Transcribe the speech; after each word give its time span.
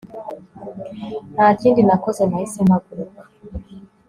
Ntakindi 1.33 1.81
nakoze 1.83 2.21
nahise 2.25 2.59
mpaguruka 2.67 3.21